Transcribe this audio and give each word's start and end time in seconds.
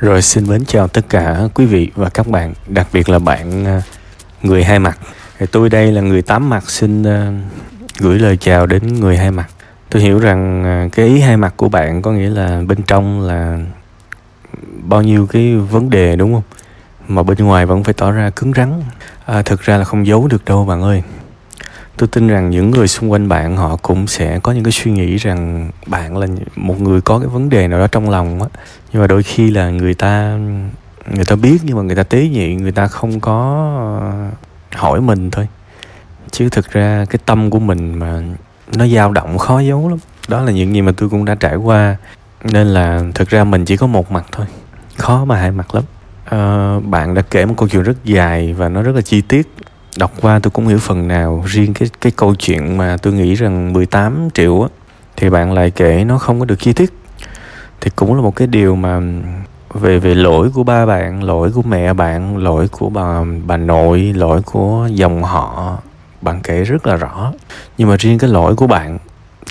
Rồi 0.00 0.22
xin 0.22 0.46
mến 0.48 0.64
chào 0.64 0.88
tất 0.88 1.08
cả 1.08 1.40
quý 1.54 1.66
vị 1.66 1.90
và 1.94 2.08
các 2.08 2.26
bạn, 2.26 2.54
đặc 2.66 2.86
biệt 2.92 3.08
là 3.08 3.18
bạn 3.18 3.64
à, 3.64 3.82
người 4.42 4.64
hai 4.64 4.78
mặt. 4.78 4.98
Thì 5.38 5.46
tôi 5.52 5.68
đây 5.68 5.92
là 5.92 6.00
người 6.00 6.22
tám 6.22 6.50
mặt 6.50 6.70
xin 6.70 7.02
à, 7.02 7.32
gửi 7.98 8.18
lời 8.18 8.36
chào 8.36 8.66
đến 8.66 9.00
người 9.00 9.16
hai 9.16 9.30
mặt. 9.30 9.46
Tôi 9.90 10.02
hiểu 10.02 10.18
rằng 10.18 10.64
à, 10.64 10.88
cái 10.92 11.06
ý 11.06 11.20
hai 11.20 11.36
mặt 11.36 11.54
của 11.56 11.68
bạn 11.68 12.02
có 12.02 12.12
nghĩa 12.12 12.30
là 12.30 12.62
bên 12.68 12.82
trong 12.82 13.20
là 13.20 13.58
bao 14.82 15.02
nhiêu 15.02 15.26
cái 15.26 15.56
vấn 15.56 15.90
đề 15.90 16.16
đúng 16.16 16.34
không? 16.34 16.42
Mà 17.08 17.22
bên 17.22 17.38
ngoài 17.38 17.66
vẫn 17.66 17.84
phải 17.84 17.94
tỏ 17.94 18.10
ra 18.10 18.30
cứng 18.30 18.52
rắn. 18.52 18.82
À, 19.26 19.42
thực 19.42 19.60
ra 19.60 19.76
là 19.76 19.84
không 19.84 20.06
giấu 20.06 20.28
được 20.28 20.44
đâu 20.44 20.64
bạn 20.64 20.82
ơi 20.82 21.02
tôi 22.00 22.08
tin 22.08 22.28
rằng 22.28 22.50
những 22.50 22.70
người 22.70 22.88
xung 22.88 23.12
quanh 23.12 23.28
bạn 23.28 23.56
họ 23.56 23.76
cũng 23.76 24.06
sẽ 24.06 24.38
có 24.38 24.52
những 24.52 24.64
cái 24.64 24.72
suy 24.72 24.90
nghĩ 24.90 25.16
rằng 25.16 25.70
bạn 25.86 26.16
là 26.16 26.26
một 26.56 26.80
người 26.80 27.00
có 27.00 27.18
cái 27.18 27.28
vấn 27.28 27.48
đề 27.48 27.68
nào 27.68 27.80
đó 27.80 27.86
trong 27.86 28.10
lòng 28.10 28.42
á. 28.42 28.48
Nhưng 28.92 29.02
mà 29.02 29.06
đôi 29.06 29.22
khi 29.22 29.50
là 29.50 29.70
người 29.70 29.94
ta 29.94 30.38
người 31.14 31.24
ta 31.24 31.36
biết 31.36 31.58
nhưng 31.62 31.76
mà 31.76 31.82
người 31.82 31.96
ta 31.96 32.02
tế 32.02 32.28
nhị 32.28 32.54
người 32.54 32.72
ta 32.72 32.86
không 32.86 33.20
có 33.20 33.66
ờ, 34.00 34.30
hỏi 34.78 35.00
mình 35.00 35.30
thôi. 35.30 35.48
Chứ 36.30 36.48
thực 36.48 36.70
ra 36.70 37.04
cái 37.10 37.18
tâm 37.26 37.50
của 37.50 37.58
mình 37.58 37.98
mà 37.98 38.22
nó 38.76 38.86
dao 38.86 39.12
động 39.12 39.38
khó 39.38 39.60
giấu 39.60 39.88
lắm. 39.88 39.98
Đó 40.28 40.40
là 40.40 40.52
những 40.52 40.74
gì 40.74 40.82
mà 40.82 40.92
tôi 40.96 41.08
cũng 41.08 41.24
đã 41.24 41.34
trải 41.34 41.56
qua. 41.56 41.96
Nên 42.44 42.66
là 42.66 43.02
thực 43.14 43.28
ra 43.28 43.44
mình 43.44 43.64
chỉ 43.64 43.76
có 43.76 43.86
một 43.86 44.12
mặt 44.12 44.26
thôi. 44.32 44.46
Khó 44.96 45.24
mà 45.24 45.36
hai 45.36 45.50
mặt 45.50 45.74
lắm. 45.74 45.84
À, 46.24 46.74
bạn 46.84 47.14
đã 47.14 47.22
kể 47.30 47.44
một 47.44 47.54
câu 47.56 47.68
chuyện 47.68 47.82
rất 47.82 48.04
dài 48.04 48.52
và 48.52 48.68
nó 48.68 48.82
rất 48.82 48.94
là 48.94 49.00
chi 49.00 49.20
tiết 49.20 49.48
đọc 49.96 50.12
qua 50.20 50.38
tôi 50.42 50.50
cũng 50.50 50.66
hiểu 50.66 50.78
phần 50.78 51.08
nào 51.08 51.44
riêng 51.46 51.74
cái 51.74 51.88
cái 52.00 52.12
câu 52.16 52.34
chuyện 52.34 52.76
mà 52.76 52.96
tôi 52.96 53.12
nghĩ 53.12 53.34
rằng 53.34 53.72
18 53.72 54.28
triệu 54.34 54.62
á 54.62 54.68
thì 55.16 55.30
bạn 55.30 55.52
lại 55.52 55.70
kể 55.70 56.04
nó 56.04 56.18
không 56.18 56.38
có 56.38 56.44
được 56.44 56.58
chi 56.58 56.72
tiết. 56.72 56.92
Thì 57.80 57.90
cũng 57.96 58.14
là 58.14 58.22
một 58.22 58.36
cái 58.36 58.48
điều 58.48 58.76
mà 58.76 59.00
về 59.74 59.98
về 59.98 60.14
lỗi 60.14 60.50
của 60.54 60.64
ba 60.64 60.86
bạn 60.86 61.22
lỗi 61.22 61.50
của 61.54 61.62
mẹ 61.62 61.92
bạn 61.92 62.36
lỗi 62.36 62.68
của 62.68 62.90
bà 62.90 63.20
bà 63.46 63.56
nội 63.56 64.12
lỗi 64.16 64.42
của 64.42 64.88
dòng 64.92 65.22
họ 65.22 65.78
bạn 66.20 66.40
kể 66.42 66.64
rất 66.64 66.86
là 66.86 66.96
rõ. 66.96 67.32
Nhưng 67.78 67.88
mà 67.88 67.96
riêng 67.96 68.18
cái 68.18 68.30
lỗi 68.30 68.56
của 68.56 68.66
bạn 68.66 68.98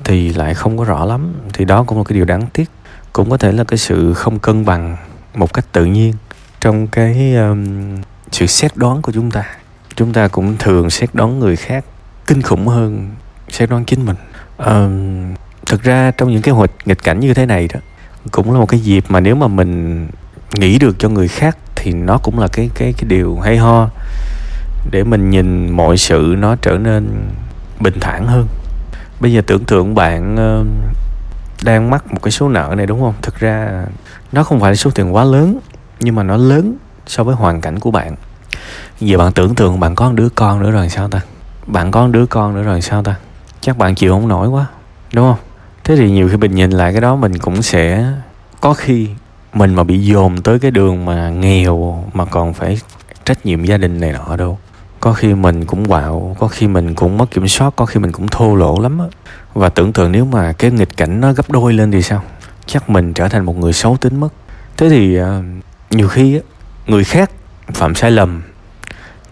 thì 0.03 0.33
lại 0.33 0.53
không 0.53 0.77
có 0.77 0.83
rõ 0.83 1.05
lắm 1.05 1.33
thì 1.53 1.65
đó 1.65 1.83
cũng 1.83 1.97
là 1.97 2.03
cái 2.03 2.15
điều 2.15 2.25
đáng 2.25 2.41
tiếc. 2.53 2.69
Cũng 3.13 3.29
có 3.29 3.37
thể 3.37 3.51
là 3.51 3.63
cái 3.63 3.77
sự 3.77 4.13
không 4.13 4.39
cân 4.39 4.65
bằng 4.65 4.97
một 5.35 5.53
cách 5.53 5.65
tự 5.71 5.85
nhiên 5.85 6.13
trong 6.61 6.87
cái 6.87 7.35
um, 7.35 7.65
sự 8.31 8.45
xét 8.45 8.77
đoán 8.77 9.01
của 9.01 9.11
chúng 9.11 9.31
ta 9.31 9.58
chúng 10.00 10.14
ta 10.14 10.28
cũng 10.28 10.58
thường 10.58 10.89
xét 10.89 11.09
đoán 11.14 11.39
người 11.39 11.55
khác 11.55 11.86
kinh 12.28 12.42
khủng 12.42 12.67
hơn 12.67 13.11
xét 13.50 13.69
đoán 13.69 13.86
chính 13.86 14.05
mình. 14.05 14.16
À, 14.58 14.88
thực 15.66 15.83
ra 15.83 16.11
trong 16.11 16.31
những 16.31 16.42
cái 16.42 16.53
hoạch 16.53 16.72
nghịch 16.86 17.03
cảnh 17.03 17.19
như 17.19 17.33
thế 17.33 17.45
này 17.45 17.69
đó 17.73 17.80
cũng 18.31 18.52
là 18.53 18.59
một 18.59 18.66
cái 18.66 18.80
dịp 18.80 19.03
mà 19.09 19.20
nếu 19.20 19.36
mà 19.36 19.47
mình 19.47 20.08
nghĩ 20.53 20.80
được 20.80 20.95
cho 21.00 21.09
người 21.09 21.27
khác 21.27 21.58
thì 21.75 21.92
nó 21.92 22.17
cũng 22.17 22.39
là 22.39 22.47
cái 22.47 22.70
cái 22.75 22.94
cái 22.94 23.03
điều 23.08 23.39
hay 23.39 23.58
ho 23.58 23.89
để 24.92 25.03
mình 25.03 25.30
nhìn 25.30 25.70
mọi 25.70 25.97
sự 25.97 26.36
nó 26.38 26.55
trở 26.55 26.77
nên 26.77 27.30
bình 27.80 28.00
thản 28.02 28.27
hơn. 28.27 28.47
Bây 29.20 29.33
giờ 29.33 29.42
tưởng 29.47 29.66
tượng 29.66 29.95
bạn 29.95 30.36
uh, 30.36 30.67
đang 31.64 31.89
mắc 31.89 32.14
một 32.14 32.20
cái 32.23 32.31
số 32.31 32.50
nợ 32.50 32.73
này 32.77 32.86
đúng 32.86 33.02
không? 33.02 33.14
Thực 33.22 33.39
ra 33.39 33.86
nó 34.31 34.44
không 34.44 34.59
phải 34.59 34.72
là 34.72 34.75
số 34.75 34.92
tiền 34.92 35.16
quá 35.16 35.23
lớn 35.23 35.59
nhưng 36.00 36.16
mà 36.16 36.23
nó 36.23 36.38
lớn 36.38 36.77
so 37.08 37.23
với 37.23 37.36
hoàn 37.36 37.61
cảnh 37.61 37.80
của 37.80 37.92
bạn 37.92 38.16
giờ 38.99 39.17
bạn 39.17 39.31
tưởng 39.33 39.55
tượng 39.55 39.79
bạn 39.79 39.95
có 39.95 40.09
một 40.09 40.15
đứa 40.15 40.29
con 40.29 40.63
nữa 40.63 40.71
rồi 40.71 40.89
sao 40.89 41.07
ta? 41.07 41.21
Bạn 41.67 41.91
có 41.91 42.01
một 42.05 42.11
đứa 42.11 42.25
con 42.25 42.55
nữa 42.55 42.63
rồi 42.63 42.81
sao 42.81 43.03
ta? 43.03 43.15
Chắc 43.61 43.77
bạn 43.77 43.95
chịu 43.95 44.13
không 44.13 44.27
nổi 44.27 44.47
quá, 44.47 44.65
đúng 45.13 45.25
không? 45.25 45.39
Thế 45.83 45.95
thì 45.95 46.11
nhiều 46.11 46.29
khi 46.29 46.37
mình 46.37 46.55
nhìn 46.55 46.71
lại 46.71 46.91
cái 46.91 47.01
đó 47.01 47.15
mình 47.15 47.37
cũng 47.37 47.61
sẽ 47.61 48.13
có 48.61 48.73
khi 48.73 49.07
mình 49.53 49.75
mà 49.75 49.83
bị 49.83 49.99
dồn 49.99 50.41
tới 50.41 50.59
cái 50.59 50.71
đường 50.71 51.05
mà 51.05 51.29
nghèo 51.29 52.03
mà 52.13 52.25
còn 52.25 52.53
phải 52.53 52.79
trách 53.25 53.45
nhiệm 53.45 53.63
gia 53.63 53.77
đình 53.77 53.99
này 53.99 54.13
nọ 54.13 54.35
đâu. 54.35 54.59
Có 54.99 55.13
khi 55.13 55.33
mình 55.33 55.65
cũng 55.65 55.87
quạo, 55.87 56.35
có 56.39 56.47
khi 56.47 56.67
mình 56.67 56.95
cũng 56.95 57.17
mất 57.17 57.31
kiểm 57.31 57.47
soát, 57.47 57.73
có 57.75 57.85
khi 57.85 57.99
mình 57.99 58.11
cũng 58.11 58.27
thô 58.27 58.55
lỗ 58.55 58.79
lắm 58.79 58.99
á. 58.99 59.05
Và 59.53 59.69
tưởng 59.69 59.93
tượng 59.93 60.11
nếu 60.11 60.25
mà 60.25 60.53
cái 60.53 60.71
nghịch 60.71 60.97
cảnh 60.97 61.21
nó 61.21 61.33
gấp 61.33 61.49
đôi 61.49 61.73
lên 61.73 61.91
thì 61.91 62.02
sao? 62.02 62.23
Chắc 62.65 62.89
mình 62.89 63.13
trở 63.13 63.27
thành 63.29 63.45
một 63.45 63.58
người 63.58 63.73
xấu 63.73 63.97
tính 63.97 64.19
mất. 64.19 64.29
Thế 64.77 64.89
thì 64.89 65.15
ờ, 65.15 65.41
nhiều 65.91 66.08
khi 66.08 66.39
người 66.87 67.03
khác 67.03 67.31
phạm 67.67 67.95
sai 67.95 68.11
lầm 68.11 68.41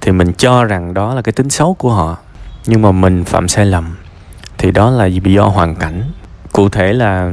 thì 0.07 0.13
mình 0.13 0.33
cho 0.33 0.63
rằng 0.63 0.93
đó 0.93 1.13
là 1.13 1.21
cái 1.21 1.33
tính 1.33 1.49
xấu 1.49 1.73
của 1.73 1.91
họ. 1.91 2.17
Nhưng 2.65 2.81
mà 2.81 2.91
mình 2.91 3.23
phạm 3.23 3.47
sai 3.47 3.65
lầm, 3.65 3.95
thì 4.57 4.71
đó 4.71 4.89
là 4.89 5.05
do 5.05 5.43
hoàn 5.43 5.75
cảnh. 5.75 6.03
Cụ 6.51 6.69
thể 6.69 6.93
là 6.93 7.31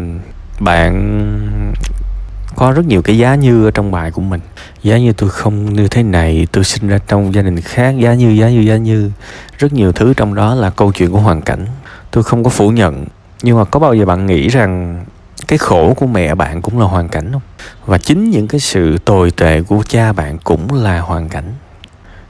bạn 0.61 0.95
có 2.57 2.73
rất 2.73 2.87
nhiều 2.87 3.03
cái 3.03 3.19
giá 3.19 3.35
như 3.35 3.65
ở 3.65 3.71
trong 3.71 3.91
bài 3.93 4.11
của 4.11 4.23
mình. 4.23 4.41
Giá 4.83 4.99
như 4.99 5.13
tôi 5.13 5.31
không 5.31 5.75
như 5.75 5.89
thế 5.89 6.03
này, 6.03 6.47
tôi 6.53 6.65
sinh 6.65 6.89
ra 6.89 6.99
trong 7.09 7.35
gia 7.35 7.43
đình 7.43 7.61
khác, 7.61 7.95
giá 7.99 8.15
như 8.15 8.29
giá 8.29 8.49
như 8.49 8.61
giá 8.61 8.77
như. 8.77 9.11
Rất 9.59 9.73
nhiều 9.73 9.93
thứ 9.93 10.15
trong 10.15 10.35
đó 10.35 10.55
là 10.55 10.71
câu 10.71 10.93
chuyện 10.93 11.11
của 11.11 11.21
hoàn 11.21 11.43
cảnh. 11.43 11.67
Tôi 12.11 12.25
không 12.25 12.45
có 12.45 12.51
phủ 12.51 12.71
nhận, 12.71 13.07
nhưng 13.43 13.59
mà 13.59 13.65
có 13.65 13.81
bao 13.81 13.95
giờ 13.95 14.05
bạn 14.05 14.27
nghĩ 14.27 14.49
rằng 14.49 15.05
cái 15.49 15.59
khổ 15.59 15.95
của 15.97 16.07
mẹ 16.07 16.35
bạn 16.35 16.63
cũng 16.63 16.79
là 16.79 16.87
hoàn 16.87 17.09
cảnh 17.09 17.33
không? 17.33 17.43
Và 17.87 17.99
chính 17.99 18.31
những 18.31 18.49
cái 18.49 18.61
sự 18.61 18.99
tồi 18.99 19.31
tệ 19.31 19.63
của 19.63 19.83
cha 19.89 20.13
bạn 20.13 20.39
cũng 20.39 20.83
là 20.83 21.01
hoàn 21.01 21.29
cảnh 21.29 21.53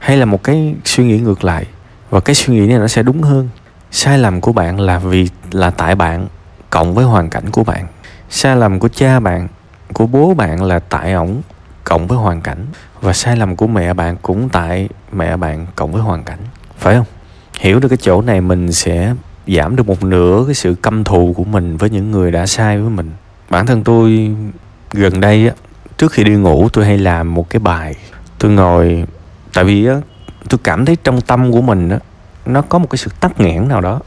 hay 0.05 0.17
là 0.17 0.25
một 0.25 0.43
cái 0.43 0.75
suy 0.85 1.03
nghĩ 1.03 1.19
ngược 1.19 1.43
lại? 1.43 1.65
Và 2.09 2.19
cái 2.19 2.35
suy 2.35 2.53
nghĩ 2.53 2.67
này 2.67 2.79
nó 2.79 2.87
sẽ 2.87 3.03
đúng 3.03 3.21
hơn. 3.21 3.49
Sai 3.91 4.17
lầm 4.17 4.41
của 4.41 4.53
bạn 4.53 4.79
là 4.79 4.99
vì, 4.99 5.29
là 5.51 5.69
tại 5.69 5.95
bạn 5.95 6.27
cộng 6.69 6.93
với 6.93 7.05
hoàn 7.05 7.29
cảnh 7.29 7.49
của 7.51 7.63
bạn. 7.63 7.87
Sai 8.29 8.55
lầm 8.55 8.79
của 8.79 8.87
cha 8.87 9.19
bạn, 9.19 9.47
của 9.93 10.07
bố 10.07 10.33
bạn 10.33 10.63
là 10.63 10.79
tại 10.79 11.13
ổng 11.13 11.41
cộng 11.83 12.07
với 12.07 12.17
hoàn 12.17 12.41
cảnh. 12.41 12.65
Và 13.01 13.13
sai 13.13 13.37
lầm 13.37 13.55
của 13.55 13.67
mẹ 13.67 13.93
bạn 13.93 14.17
cũng 14.21 14.49
tại 14.49 14.89
mẹ 15.11 15.37
bạn 15.37 15.67
cộng 15.75 15.91
với 15.91 16.01
hoàn 16.01 16.23
cảnh. 16.23 16.39
Phải 16.77 16.95
không? 16.95 17.05
Hiểu 17.59 17.79
được 17.79 17.89
cái 17.89 17.97
chỗ 18.01 18.21
này 18.21 18.41
mình 18.41 18.71
sẽ 18.71 19.13
giảm 19.47 19.75
được 19.75 19.87
một 19.87 20.03
nửa 20.03 20.43
cái 20.45 20.55
sự 20.55 20.75
căm 20.75 21.03
thù 21.03 21.33
của 21.37 21.43
mình 21.43 21.77
với 21.77 21.89
những 21.89 22.11
người 22.11 22.31
đã 22.31 22.45
sai 22.45 22.77
với 22.77 22.89
mình. 22.89 23.11
Bản 23.49 23.65
thân 23.65 23.83
tôi 23.83 24.35
gần 24.93 25.21
đây 25.21 25.47
á, 25.47 25.53
trước 25.97 26.11
khi 26.11 26.23
đi 26.23 26.31
ngủ 26.31 26.69
tôi 26.73 26.85
hay 26.85 26.97
làm 26.97 27.33
một 27.33 27.49
cái 27.49 27.59
bài. 27.59 27.95
Tôi 28.39 28.51
ngồi 28.51 29.05
tại 29.55 29.63
vì 29.63 29.85
á, 29.85 29.95
tôi 30.49 30.59
cảm 30.63 30.85
thấy 30.85 30.97
trong 31.03 31.21
tâm 31.21 31.51
của 31.51 31.61
mình 31.61 31.89
á, 31.89 31.99
nó 32.45 32.61
có 32.61 32.79
một 32.79 32.87
cái 32.89 32.97
sự 32.97 33.11
tắc 33.19 33.39
nghẽn 33.39 33.67
nào 33.67 33.81
đó 33.81 33.99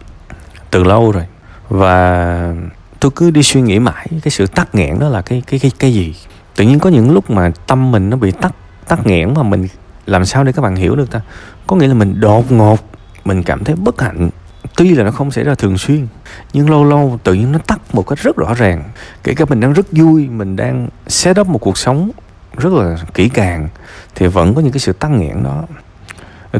từ 0.70 0.84
lâu 0.84 1.12
rồi. 1.12 1.24
Và 1.68 2.54
tôi 3.00 3.10
cứ 3.16 3.30
đi 3.30 3.42
suy 3.42 3.60
nghĩ 3.60 3.78
mãi, 3.78 4.06
cái 4.22 4.30
sự 4.30 4.46
tắc 4.46 4.74
nghẽn 4.74 4.98
đó 4.98 5.08
là 5.08 5.22
cái 5.22 5.42
cái 5.46 5.60
cái 5.60 5.70
cái 5.78 5.92
gì? 5.92 6.14
Tự 6.56 6.64
nhiên 6.64 6.78
có 6.78 6.90
những 6.90 7.10
lúc 7.10 7.30
mà 7.30 7.50
tâm 7.66 7.92
mình 7.92 8.10
nó 8.10 8.16
bị 8.16 8.30
tắc 8.30 8.52
tắc 8.88 9.06
nghẽn 9.06 9.34
mà 9.34 9.42
mình 9.42 9.68
làm 10.06 10.24
sao 10.24 10.44
để 10.44 10.52
các 10.52 10.62
bạn 10.62 10.76
hiểu 10.76 10.96
được 10.96 11.10
ta? 11.10 11.20
Có 11.66 11.76
nghĩa 11.76 11.86
là 11.86 11.94
mình 11.94 12.20
đột 12.20 12.52
ngột, 12.52 12.80
mình 13.24 13.42
cảm 13.42 13.64
thấy 13.64 13.76
bất 13.76 14.00
hạnh. 14.00 14.30
Tuy 14.76 14.94
là 14.94 15.04
nó 15.04 15.10
không 15.10 15.30
xảy 15.30 15.44
ra 15.44 15.54
thường 15.54 15.78
xuyên, 15.78 16.06
nhưng 16.52 16.70
lâu 16.70 16.84
lâu 16.84 17.18
tự 17.24 17.34
nhiên 17.34 17.52
nó 17.52 17.58
tắt 17.58 17.80
một 17.92 18.06
cách 18.06 18.18
rất 18.18 18.36
rõ 18.36 18.54
ràng. 18.54 18.84
Kể 19.24 19.34
cả 19.34 19.44
mình 19.48 19.60
đang 19.60 19.72
rất 19.72 19.86
vui, 19.92 20.28
mình 20.28 20.56
đang 20.56 20.88
set 21.06 21.40
up 21.40 21.46
một 21.46 21.58
cuộc 21.58 21.78
sống 21.78 22.10
rất 22.56 22.72
là 22.72 22.96
kỹ 23.14 23.28
càng 23.28 23.68
thì 24.14 24.26
vẫn 24.26 24.54
có 24.54 24.60
những 24.60 24.72
cái 24.72 24.80
sự 24.80 24.92
tăng 24.92 25.20
nghẽn 25.20 25.42
đó. 25.42 25.64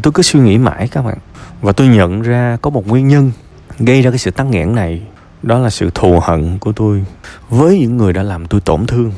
Tôi 0.03 0.13
cứ 0.13 0.23
suy 0.23 0.41
nghĩ 0.41 0.59
mãi 0.59 0.89
các 0.93 1.03
bạn. 1.03 1.19
Và 1.61 1.73
tôi 1.73 1.87
nhận 1.87 2.23
ra 2.23 2.57
có 2.63 2.71
một 2.71 2.87
nguyên 2.89 3.09
nhân 3.09 3.33
gây 3.79 4.03
ra 4.03 4.11
cái 4.11 4.19
sự 4.19 4.31
tăng 4.31 4.51
nghẽn 4.51 4.75
này, 4.75 5.03
đó 5.43 5.59
là 5.59 5.71
sự 5.71 5.91
thù 5.95 6.21
hận 6.23 6.59
của 6.59 6.73
tôi 6.73 7.05
với 7.49 7.79
những 7.79 7.97
người 7.97 8.13
đã 8.13 8.23
làm 8.23 8.47
tôi 8.47 8.61
tổn 8.61 8.87
thương, 8.87 9.13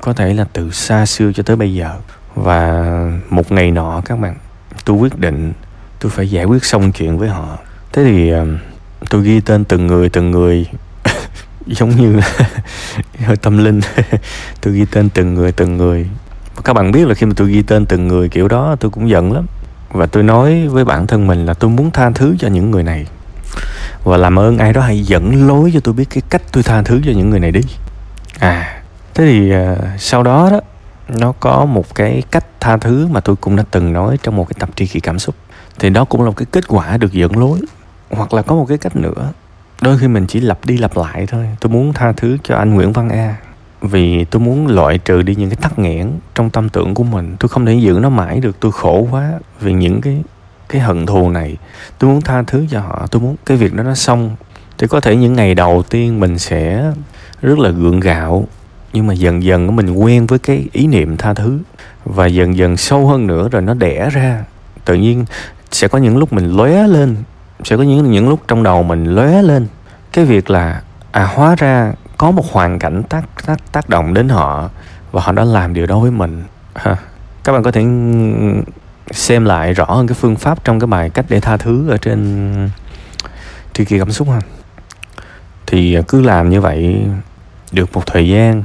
có 0.00 0.12
thể 0.12 0.34
là 0.34 0.44
từ 0.52 0.70
xa 0.70 1.06
xưa 1.06 1.32
cho 1.32 1.42
tới 1.42 1.56
bây 1.56 1.74
giờ. 1.74 1.90
Và 2.34 2.84
một 3.28 3.52
ngày 3.52 3.70
nọ 3.70 4.02
các 4.04 4.16
bạn, 4.16 4.36
tôi 4.84 4.96
quyết 4.96 5.18
định 5.18 5.52
tôi 6.00 6.10
phải 6.10 6.30
giải 6.30 6.44
quyết 6.44 6.64
xong 6.64 6.92
chuyện 6.92 7.18
với 7.18 7.28
họ. 7.28 7.58
Thế 7.92 8.04
thì 8.04 8.30
ờ, 8.30 8.46
tôi 9.10 9.22
ghi 9.22 9.40
tên 9.40 9.64
từng 9.64 9.86
người 9.86 10.08
từng 10.08 10.30
người. 10.30 10.66
Giống 11.66 11.90
như 11.90 12.20
hơi 13.24 13.36
tâm 13.42 13.64
linh. 13.64 13.80
Tôi 14.60 14.74
ghi 14.74 14.84
tên 14.90 15.08
từng 15.08 15.34
người 15.34 15.52
từng 15.52 15.76
người 15.76 16.08
các 16.64 16.72
bạn 16.72 16.92
biết 16.92 17.08
là 17.08 17.14
khi 17.14 17.26
mà 17.26 17.32
tôi 17.36 17.50
ghi 17.50 17.62
tên 17.62 17.86
từng 17.86 18.08
người 18.08 18.28
kiểu 18.28 18.48
đó 18.48 18.76
tôi 18.80 18.90
cũng 18.90 19.08
giận 19.08 19.32
lắm. 19.32 19.46
Và 19.90 20.06
tôi 20.06 20.22
nói 20.22 20.68
với 20.68 20.84
bản 20.84 21.06
thân 21.06 21.26
mình 21.26 21.46
là 21.46 21.54
tôi 21.54 21.70
muốn 21.70 21.90
tha 21.90 22.10
thứ 22.10 22.36
cho 22.38 22.48
những 22.48 22.70
người 22.70 22.82
này. 22.82 23.06
Và 24.04 24.16
làm 24.16 24.38
ơn 24.38 24.58
ai 24.58 24.72
đó 24.72 24.80
hãy 24.80 25.02
dẫn 25.02 25.46
lối 25.48 25.70
cho 25.74 25.80
tôi 25.80 25.94
biết 25.94 26.10
cái 26.10 26.22
cách 26.30 26.42
tôi 26.52 26.62
tha 26.62 26.82
thứ 26.82 27.00
cho 27.04 27.12
những 27.12 27.30
người 27.30 27.40
này 27.40 27.52
đi. 27.52 27.60
À 28.38 28.82
thế 29.14 29.24
thì 29.24 29.52
uh, 29.54 29.78
sau 29.98 30.22
đó 30.22 30.48
đó 30.50 30.60
nó 31.08 31.32
có 31.32 31.64
một 31.64 31.94
cái 31.94 32.22
cách 32.30 32.44
tha 32.60 32.76
thứ 32.76 33.06
mà 33.06 33.20
tôi 33.20 33.36
cũng 33.36 33.56
đã 33.56 33.64
từng 33.70 33.92
nói 33.92 34.18
trong 34.22 34.36
một 34.36 34.48
cái 34.48 34.56
tập 34.58 34.68
tri 34.76 34.86
kỷ 34.86 35.00
cảm 35.00 35.18
xúc. 35.18 35.34
Thì 35.78 35.90
đó 35.90 36.04
cũng 36.04 36.22
là 36.22 36.26
một 36.26 36.36
cái 36.36 36.46
kết 36.52 36.68
quả 36.68 36.96
được 36.96 37.12
dẫn 37.12 37.38
lối. 37.38 37.58
Hoặc 38.10 38.34
là 38.34 38.42
có 38.42 38.54
một 38.54 38.64
cái 38.68 38.78
cách 38.78 38.96
nữa. 38.96 39.32
Đôi 39.80 39.98
khi 39.98 40.08
mình 40.08 40.26
chỉ 40.26 40.40
lặp 40.40 40.58
đi 40.64 40.76
lặp 40.76 40.96
lại 40.96 41.26
thôi. 41.26 41.46
Tôi 41.60 41.72
muốn 41.72 41.92
tha 41.92 42.12
thứ 42.12 42.36
cho 42.44 42.56
anh 42.56 42.74
nguyễn 42.74 42.92
văn 42.92 43.08
a 43.08 43.36
vì 43.82 44.24
tôi 44.24 44.40
muốn 44.40 44.66
loại 44.66 44.98
trừ 44.98 45.22
đi 45.22 45.34
những 45.34 45.50
cái 45.50 45.58
tắc 45.60 45.78
nghẽn 45.78 46.10
trong 46.34 46.50
tâm 46.50 46.68
tưởng 46.68 46.94
của 46.94 47.04
mình. 47.04 47.36
Tôi 47.38 47.48
không 47.48 47.66
thể 47.66 47.74
giữ 47.74 47.98
nó 48.02 48.08
mãi 48.08 48.40
được, 48.40 48.60
tôi 48.60 48.72
khổ 48.72 49.08
quá 49.10 49.32
vì 49.60 49.72
những 49.72 50.00
cái 50.00 50.22
cái 50.68 50.82
hận 50.82 51.06
thù 51.06 51.30
này. 51.30 51.56
Tôi 51.98 52.10
muốn 52.10 52.20
tha 52.20 52.42
thứ 52.42 52.66
cho 52.70 52.80
họ, 52.80 53.06
tôi 53.10 53.22
muốn 53.22 53.36
cái 53.46 53.56
việc 53.56 53.74
đó 53.74 53.82
nó 53.82 53.94
xong. 53.94 54.36
Thì 54.78 54.86
có 54.86 55.00
thể 55.00 55.16
những 55.16 55.32
ngày 55.32 55.54
đầu 55.54 55.82
tiên 55.90 56.20
mình 56.20 56.38
sẽ 56.38 56.92
rất 57.42 57.58
là 57.58 57.70
gượng 57.70 58.00
gạo, 58.00 58.46
nhưng 58.92 59.06
mà 59.06 59.14
dần 59.14 59.42
dần 59.42 59.76
mình 59.76 59.94
quen 59.94 60.26
với 60.26 60.38
cái 60.38 60.68
ý 60.72 60.86
niệm 60.86 61.16
tha 61.16 61.34
thứ. 61.34 61.58
Và 62.04 62.26
dần 62.26 62.56
dần 62.56 62.76
sâu 62.76 63.06
hơn 63.06 63.26
nữa 63.26 63.48
rồi 63.48 63.62
nó 63.62 63.74
đẻ 63.74 64.10
ra. 64.10 64.44
Tự 64.84 64.94
nhiên 64.94 65.24
sẽ 65.70 65.88
có 65.88 65.98
những 65.98 66.16
lúc 66.16 66.32
mình 66.32 66.56
lóe 66.56 66.88
lên, 66.88 67.16
sẽ 67.64 67.76
có 67.76 67.82
những 67.82 68.10
những 68.10 68.28
lúc 68.28 68.40
trong 68.48 68.62
đầu 68.62 68.82
mình 68.82 69.14
lóe 69.14 69.42
lên. 69.42 69.66
Cái 70.12 70.24
việc 70.24 70.50
là 70.50 70.82
à 71.10 71.24
hóa 71.24 71.56
ra 71.58 71.92
có 72.22 72.30
một 72.30 72.52
hoàn 72.52 72.78
cảnh 72.78 73.02
tác 73.02 73.24
tác 73.46 73.72
tác 73.72 73.88
động 73.88 74.14
đến 74.14 74.28
họ 74.28 74.70
và 75.12 75.22
họ 75.22 75.32
đã 75.32 75.44
làm 75.44 75.74
điều 75.74 75.86
đó 75.86 75.98
với 75.98 76.10
mình. 76.10 76.44
Ha. 76.74 76.96
Các 77.44 77.52
bạn 77.52 77.62
có 77.62 77.70
thể 77.70 77.84
xem 79.10 79.44
lại 79.44 79.72
rõ 79.72 79.84
hơn 79.84 80.06
cái 80.06 80.14
phương 80.14 80.36
pháp 80.36 80.64
trong 80.64 80.80
cái 80.80 80.86
bài 80.86 81.10
cách 81.10 81.24
để 81.28 81.40
tha 81.40 81.56
thứ 81.56 81.88
ở 81.88 81.96
trên 81.96 82.70
tri 83.72 83.84
kỳ 83.84 83.98
cảm 83.98 84.12
xúc 84.12 84.28
ha. 84.30 84.40
Thì 85.66 85.98
cứ 86.08 86.20
làm 86.20 86.50
như 86.50 86.60
vậy 86.60 87.06
được 87.72 87.92
một 87.92 88.06
thời 88.06 88.28
gian 88.28 88.62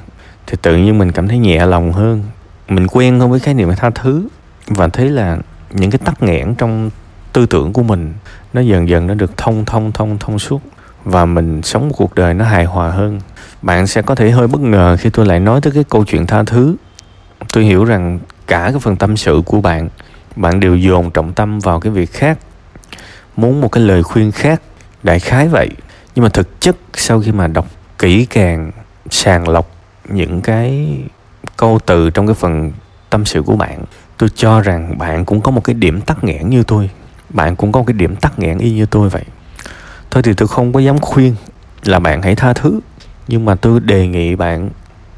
thì 0.48 0.58
tự 0.62 0.78
nhiên 0.78 0.98
mình 0.98 1.12
cảm 1.12 1.28
thấy 1.28 1.38
nhẹ 1.38 1.66
lòng 1.66 1.94
hơn. 1.94 2.24
Mình 2.68 2.88
quen 2.88 3.20
hơn 3.20 3.32
với 3.32 3.40
khái 3.40 3.54
niệm 3.54 3.70
tha 3.78 3.90
thứ 3.90 4.28
và 4.68 4.88
thấy 4.88 5.10
là 5.10 5.38
những 5.72 5.92
cái 5.92 6.00
tắc 6.06 6.24
nghẽn 6.24 6.56
trong 6.56 6.90
tư 7.34 7.46
tưởng 7.46 7.74
của 7.74 7.84
mình 7.84 8.14
nó 8.54 8.62
dần 8.62 8.90
dần 8.90 9.08
nó 9.08 9.14
được 9.14 9.38
thông 9.38 9.66
thông 9.66 9.92
thông 9.92 10.18
thông 10.20 10.40
suốt 10.40 10.62
và 11.04 11.26
mình 11.26 11.62
sống 11.62 11.88
một 11.90 11.96
cuộc 11.98 12.16
đời 12.16 12.34
nó 12.34 12.46
hài 12.46 12.66
hòa 12.66 12.92
hơn 12.92 13.20
bạn 13.62 13.88
sẽ 13.88 14.02
có 14.02 14.16
thể 14.16 14.32
hơi 14.32 14.48
bất 14.48 14.62
ngờ 14.62 14.98
khi 15.00 15.10
tôi 15.10 15.26
lại 15.26 15.40
nói 15.40 15.62
tới 15.62 15.74
cái 15.74 15.84
câu 15.90 16.06
chuyện 16.06 16.28
tha 16.28 16.44
thứ. 16.44 16.76
Tôi 17.54 17.64
hiểu 17.64 17.86
rằng 17.86 18.20
cả 18.48 18.70
cái 18.72 18.80
phần 18.80 18.96
tâm 18.96 19.18
sự 19.18 19.42
của 19.46 19.62
bạn 19.62 19.90
bạn 20.38 20.60
đều 20.60 20.76
dồn 20.76 21.12
trọng 21.12 21.34
tâm 21.34 21.60
vào 21.60 21.80
cái 21.80 21.92
việc 21.92 22.14
khác, 22.14 22.40
muốn 23.36 23.62
một 23.62 23.72
cái 23.72 23.84
lời 23.84 24.04
khuyên 24.04 24.32
khác, 24.32 24.62
đại 25.04 25.20
khái 25.20 25.48
vậy. 25.48 25.70
Nhưng 26.16 26.24
mà 26.24 26.30
thực 26.30 26.62
chất 26.62 26.76
sau 26.94 27.22
khi 27.22 27.32
mà 27.32 27.48
đọc 27.48 27.68
kỹ 28.00 28.26
càng, 28.26 28.72
sàng 29.10 29.50
lọc 29.50 29.72
những 30.10 30.42
cái 30.42 30.98
câu 31.58 31.80
từ 31.86 32.10
trong 32.10 32.28
cái 32.28 32.34
phần 32.34 32.72
tâm 33.10 33.26
sự 33.26 33.42
của 33.42 33.56
bạn, 33.56 33.84
tôi 34.18 34.30
cho 34.36 34.62
rằng 34.62 34.98
bạn 34.98 35.26
cũng 35.26 35.42
có 35.42 35.52
một 35.52 35.64
cái 35.64 35.74
điểm 35.74 36.02
tắc 36.02 36.24
nghẽn 36.24 36.50
như 36.50 36.64
tôi. 36.64 36.90
Bạn 37.30 37.56
cũng 37.56 37.72
có 37.72 37.80
một 37.80 37.86
cái 37.88 37.94
điểm 37.94 38.16
tắc 38.16 38.40
nghẽn 38.40 38.58
y 38.58 38.72
như 38.72 38.86
tôi 38.86 39.10
vậy. 39.10 39.24
Thôi 40.12 40.24
thì 40.24 40.34
tôi 40.34 40.48
không 40.48 40.74
có 40.74 40.80
dám 40.80 41.00
khuyên 41.00 41.36
là 41.84 42.00
bạn 42.00 42.22
hãy 42.22 42.36
tha 42.36 42.54
thứ 42.54 42.80
nhưng 43.28 43.46
mà 43.46 43.56
tôi 43.56 43.80
đề 43.80 44.08
nghị 44.08 44.36
bạn 44.36 44.70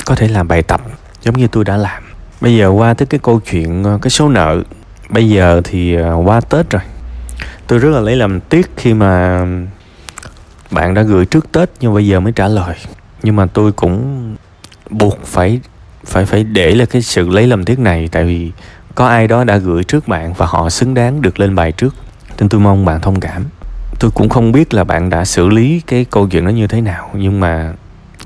có 0.06 0.16
thể 0.16 0.28
làm 0.28 0.48
bài 0.48 0.64
tập 0.64 0.82
giống 1.22 1.38
như 1.38 1.48
tôi 1.48 1.64
đã 1.66 1.78
làm. 1.78 2.04
Bây 2.42 2.58
giờ 2.58 2.70
qua 2.70 2.94
tới 2.94 3.06
cái 3.06 3.20
câu 3.24 3.40
chuyện 3.40 3.84
ờ, 3.84 4.00
cái 4.02 4.10
số 4.10 4.30
nợ. 4.30 4.64
Bây 5.10 5.30
giờ 5.30 5.62
thì 5.64 5.96
ờ, 5.96 6.16
qua 6.26 6.42
tết 6.42 6.70
rồi. 6.70 6.82
Tôi 7.68 7.80
rất 7.80 7.90
là 7.90 8.00
lấy 8.00 8.16
làm 8.16 8.40
tiếc 8.40 8.70
khi 8.78 8.94
mà 8.94 9.46
bạn 10.72 10.94
đã 10.94 11.02
gửi 11.02 11.26
trước 11.26 11.52
tết 11.52 11.70
nhưng 11.80 11.94
bây 11.94 12.08
giờ 12.08 12.20
mới 12.20 12.32
trả 12.32 12.48
lời. 12.48 12.76
Nhưng 13.24 13.36
mà 13.36 13.46
tôi 13.46 13.72
cũng 13.72 14.36
buộc 14.90 15.20
phải 15.26 15.60
phải 16.06 16.26
phải 16.26 16.44
để 16.44 16.76
là 16.76 16.86
cái 16.86 17.02
sự 17.02 17.30
lấy 17.30 17.48
làm 17.48 17.66
tiếc 17.66 17.80
này. 17.80 18.10
Tại 18.12 18.24
vì 18.24 18.52
có 18.96 19.08
ai 19.08 19.28
đó 19.28 19.44
đã 19.44 19.58
gửi 19.58 19.84
trước 19.84 20.08
bạn 20.08 20.34
và 20.34 20.46
họ 20.46 20.70
xứng 20.70 20.94
đáng 20.94 21.22
được 21.22 21.40
lên 21.40 21.56
bài 21.56 21.72
trước. 21.72 21.96
Nên 22.40 22.50
tôi 22.50 22.62
mong 22.62 22.86
bạn 22.86 23.02
thông 23.02 23.20
cảm. 23.20 23.46
Tôi 24.00 24.12
cũng 24.12 24.30
không 24.30 24.52
biết 24.52 24.74
là 24.74 24.84
bạn 24.84 25.10
đã 25.10 25.26
xử 25.26 25.50
lý 25.50 25.82
cái 25.88 26.06
câu 26.06 26.28
chuyện 26.28 26.46
đó 26.46 26.50
như 26.50 26.68
thế 26.68 26.82
nào. 26.82 27.10
Nhưng 27.14 27.40
mà 27.40 27.74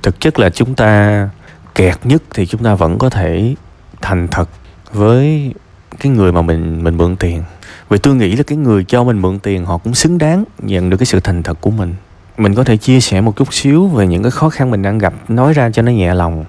thực 0.04 0.20
chất 0.20 0.40
là 0.40 0.50
chúng 0.50 0.76
ta 0.76 1.30
kẹt 1.76 1.98
nhất 2.04 2.24
thì 2.34 2.46
chúng 2.46 2.64
ta 2.64 2.76
vẫn 2.76 2.98
có 2.98 3.10
thể 3.10 3.56
thành 4.02 4.28
thật 4.28 4.50
với 4.94 5.54
cái 6.00 6.12
người 6.12 6.32
mà 6.32 6.42
mình 6.42 6.84
mình 6.84 6.98
mượn 6.98 7.16
tiền. 7.16 7.44
Vì 7.90 7.98
tôi 7.98 8.16
nghĩ 8.16 8.36
là 8.36 8.44
cái 8.44 8.58
người 8.58 8.84
cho 8.84 9.04
mình 9.04 9.22
mượn 9.22 9.40
tiền 9.40 9.66
họ 9.66 9.78
cũng 9.78 9.94
xứng 9.94 10.18
đáng 10.18 10.44
nhận 10.60 10.90
được 10.90 10.98
cái 10.98 11.06
sự 11.06 11.20
thành 11.20 11.44
thật 11.44 11.58
của 11.62 11.72
mình. 11.72 11.96
Mình 12.38 12.56
có 12.56 12.64
thể 12.64 12.78
chia 12.78 13.00
sẻ 13.00 13.22
một 13.22 13.36
chút 13.36 13.54
xíu 13.54 13.88
về 13.88 14.08
những 14.08 14.24
cái 14.24 14.32
khó 14.32 14.50
khăn 14.50 14.72
mình 14.72 14.82
đang 14.82 14.98
gặp, 14.98 15.14
nói 15.28 15.54
ra 15.54 15.70
cho 15.70 15.82
nó 15.82 15.92
nhẹ 15.92 16.14
lòng. 16.14 16.46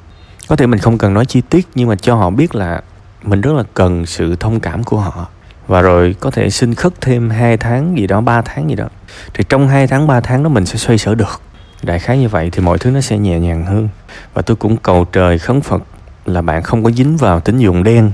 Có 0.48 0.56
thể 0.56 0.66
mình 0.66 0.80
không 0.80 0.98
cần 0.98 1.14
nói 1.14 1.26
chi 1.26 1.40
tiết, 1.50 1.68
nhưng 1.74 1.88
mà 1.88 1.96
cho 1.96 2.14
họ 2.14 2.30
biết 2.30 2.54
là 2.54 2.82
mình 3.22 3.40
rất 3.40 3.52
là 3.52 3.62
cần 3.74 4.06
sự 4.06 4.36
thông 4.36 4.60
cảm 4.60 4.84
của 4.84 5.00
họ. 5.00 5.26
Và 5.66 5.80
rồi 5.80 6.14
có 6.20 6.30
thể 6.30 6.50
xin 6.50 6.74
khất 6.74 7.00
thêm 7.00 7.30
2 7.30 7.56
tháng 7.56 7.98
gì 7.98 8.06
đó 8.06 8.20
3 8.20 8.42
tháng 8.42 8.68
gì 8.68 8.74
đó. 8.74 8.88
Thì 9.34 9.44
trong 9.48 9.68
2 9.68 9.86
tháng 9.86 10.06
3 10.06 10.20
tháng 10.20 10.42
đó 10.42 10.48
mình 10.48 10.66
sẽ 10.66 10.76
xoay 10.76 10.98
sở 10.98 11.14
được 11.14 11.40
đại 11.84 11.98
khái 11.98 12.19
như 12.19 12.28
vậy 12.28 12.50
thì 12.52 12.60
mọi 12.62 12.78
thứ 12.78 12.90
nó 12.90 13.00
sẽ 13.00 13.19
nhẹ 13.19 13.38
nhàng 13.38 13.66
hơn. 13.66 13.88
Và 14.34 14.42
tôi 14.42 14.56
cũng 14.56 14.76
cầu 14.76 15.06
trời 15.12 15.38
khấn 15.38 15.60
phật 15.60 15.82
là 16.26 16.42
bạn 16.42 16.62
không 16.62 16.84
có 16.84 16.90
dính 16.90 17.16
vào 17.16 17.40
tín 17.40 17.58
dụng 17.58 17.84
đen 17.84 18.10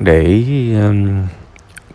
để 0.00 0.44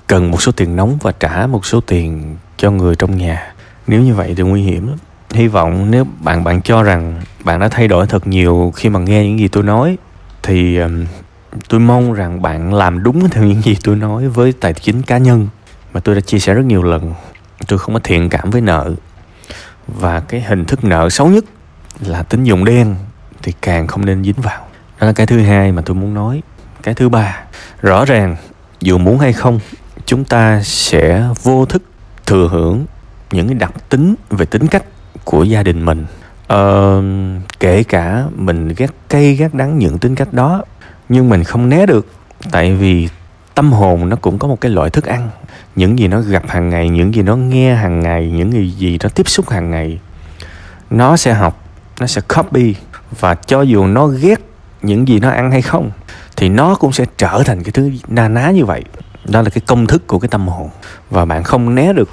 cần 0.08 0.32
một 0.32 0.42
số 0.42 0.52
tiền 0.52 0.76
nóng 0.76 0.98
và 1.02 1.12
trả 1.20 1.48
một 1.48 1.66
số 1.66 1.82
tiền 1.82 2.36
cho 2.58 2.72
người 2.72 2.96
trong 2.96 3.18
nhà. 3.18 3.54
Nếu 3.88 4.02
như 4.02 4.14
vậy 4.14 4.34
thì 4.38 4.44
nguy 4.44 4.62
hiểm 4.62 4.88
lắm. 4.88 4.98
Hy 5.34 5.48
vọng 5.48 5.92
nếu 5.92 6.06
bạn 6.20 6.44
bạn 6.44 6.62
cho 6.62 6.84
rằng 6.84 7.22
bạn 7.44 7.60
đã 7.60 7.68
thay 7.68 7.88
đổi 7.88 8.08
thật 8.08 8.28
nhiều 8.28 8.74
khi 8.76 8.90
mà 8.90 9.00
nghe 9.00 9.24
những 9.24 9.40
gì 9.40 9.48
tôi 9.48 9.64
nói, 9.64 9.98
thì 10.44 10.80
tôi 11.70 11.80
mong 11.80 12.14
rằng 12.14 12.42
bạn 12.42 12.74
làm 12.74 13.04
đúng 13.04 13.30
theo 13.30 13.44
những 13.44 13.62
gì 13.62 13.78
tôi 13.84 13.96
nói 13.96 14.28
với 14.28 14.54
tài 14.54 14.74
chính 14.74 15.02
cá 15.02 15.18
nhân 15.18 15.48
mà 15.94 16.00
tôi 16.00 16.16
đã 16.16 16.22
chia 16.22 16.40
sẻ 16.40 16.54
rất 16.54 16.66
nhiều 16.66 16.84
lần. 16.84 17.14
Tôi 17.68 17.80
không 17.80 17.94
có 17.94 18.00
thiện 18.04 18.30
cảm 18.30 18.50
với 18.50 18.62
nợ 18.62 18.94
và 19.96 20.20
cái 20.20 20.42
hình 20.42 20.66
thức 20.66 20.84
nợ 20.84 21.10
xấu 21.10 21.28
nhất 21.28 21.46
là 22.00 22.24
tín 22.24 22.44
dụng 22.44 22.66
đen 22.66 22.96
thì 23.42 23.54
càng 23.62 23.88
không 23.88 24.06
nên 24.06 24.24
dính 24.24 24.42
vào. 24.42 24.68
Đó 25.00 25.08
là 25.08 25.14
cái 25.14 25.28
thứ 25.28 25.40
hai 25.40 25.72
mà 25.72 25.82
tôi 25.86 25.96
muốn 25.96 26.14
nói. 26.14 26.42
Cái 26.84 26.94
thứ 26.94 27.10
ba 27.10 27.44
rõ 27.82 28.06
ràng 28.06 28.36
dù 28.82 28.98
muốn 28.98 29.20
hay 29.20 29.34
không 29.34 29.60
chúng 30.06 30.24
ta 30.24 30.62
sẽ 30.64 31.30
vô 31.44 31.66
thức 31.66 31.84
thừa 32.26 32.48
hưởng 32.52 32.86
những 33.32 33.48
cái 33.48 33.56
đặc 33.56 33.74
tính 33.90 34.16
về 34.30 34.46
tính 34.46 34.68
cách 34.68 34.84
của 35.24 35.44
gia 35.44 35.64
đình 35.64 35.86
mình. 35.86 36.06
Ờ, 36.48 37.02
kể 37.60 37.84
cả 37.84 38.26
mình 38.36 38.74
ghét 38.78 38.92
cay 39.10 39.36
ghét 39.36 39.54
đắng 39.54 39.78
những 39.78 39.98
tính 39.98 40.16
cách 40.16 40.34
đó 40.34 40.64
nhưng 41.10 41.30
mình 41.30 41.44
không 41.44 41.70
né 41.70 41.86
được 41.86 42.08
tại 42.52 42.76
vì 42.76 43.10
tâm 43.60 43.72
hồn 43.72 44.10
nó 44.10 44.16
cũng 44.16 44.40
có 44.40 44.48
một 44.48 44.62
cái 44.62 44.72
loại 44.72 44.90
thức 44.90 45.06
ăn. 45.06 45.30
Những 45.76 46.00
gì 46.00 46.08
nó 46.08 46.22
gặp 46.22 46.44
hàng 46.48 46.70
ngày, 46.70 46.90
những 46.90 47.16
gì 47.16 47.22
nó 47.22 47.36
nghe 47.36 47.76
hàng 47.76 48.00
ngày, 48.00 48.32
những 48.32 48.54
gì 48.54 48.70
gì 48.70 48.98
nó 49.04 49.10
tiếp 49.10 49.30
xúc 49.30 49.50
hàng 49.50 49.72
ngày, 49.72 50.00
nó 50.90 51.18
sẽ 51.18 51.34
học, 51.34 51.64
nó 52.00 52.08
sẽ 52.08 52.22
copy. 52.36 52.76
Và 53.20 53.36
cho 53.36 53.62
dù 53.62 53.88
nó 53.88 54.08
ghét 54.08 54.40
những 54.82 55.08
gì 55.08 55.20
nó 55.20 55.30
ăn 55.30 55.52
hay 55.52 55.62
không, 55.62 55.92
thì 56.38 56.50
nó 56.50 56.76
cũng 56.76 56.92
sẽ 56.92 57.06
trở 57.18 57.44
thành 57.46 57.64
cái 57.64 57.72
thứ 57.72 57.92
na 58.08 58.28
ná 58.28 58.52
như 58.52 58.66
vậy. 58.66 58.84
Đó 59.26 59.42
là 59.42 59.50
cái 59.50 59.62
công 59.68 59.88
thức 59.88 60.08
của 60.08 60.20
cái 60.20 60.30
tâm 60.30 60.48
hồn. 60.48 60.70
Và 61.10 61.26
bạn 61.26 61.44
không 61.44 61.76
né 61.76 61.94
được. 61.94 62.10